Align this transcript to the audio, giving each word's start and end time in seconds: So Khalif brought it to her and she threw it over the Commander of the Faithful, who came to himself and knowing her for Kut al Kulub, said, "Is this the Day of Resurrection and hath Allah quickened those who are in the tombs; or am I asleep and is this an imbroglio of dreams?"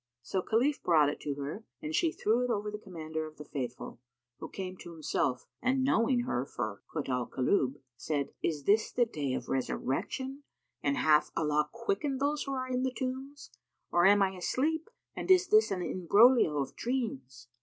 So 0.23 0.41
Khalif 0.41 0.81
brought 0.81 1.09
it 1.09 1.19
to 1.19 1.35
her 1.35 1.63
and 1.79 1.93
she 1.93 2.11
threw 2.11 2.43
it 2.43 2.49
over 2.49 2.71
the 2.71 2.79
Commander 2.79 3.27
of 3.27 3.37
the 3.37 3.45
Faithful, 3.45 3.99
who 4.39 4.49
came 4.49 4.75
to 4.77 4.93
himself 4.93 5.45
and 5.61 5.83
knowing 5.83 6.21
her 6.21 6.43
for 6.43 6.81
Kut 6.91 7.07
al 7.07 7.27
Kulub, 7.27 7.75
said, 7.97 8.29
"Is 8.41 8.63
this 8.63 8.91
the 8.91 9.05
Day 9.05 9.33
of 9.35 9.47
Resurrection 9.47 10.41
and 10.81 10.97
hath 10.97 11.29
Allah 11.37 11.69
quickened 11.71 12.19
those 12.19 12.45
who 12.45 12.51
are 12.53 12.67
in 12.67 12.81
the 12.81 12.89
tombs; 12.97 13.51
or 13.91 14.07
am 14.07 14.23
I 14.23 14.31
asleep 14.31 14.89
and 15.15 15.29
is 15.29 15.49
this 15.49 15.69
an 15.69 15.83
imbroglio 15.83 16.57
of 16.57 16.75
dreams?" 16.75 17.47